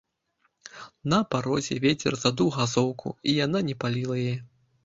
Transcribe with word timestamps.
На 1.11 1.19
парозе 1.35 1.77
вецер 1.85 2.13
задуў 2.23 2.49
газоўку, 2.57 3.15
і 3.29 3.39
яна 3.45 3.59
не 3.69 3.75
паліла 3.85 4.15
яе. 4.29 4.35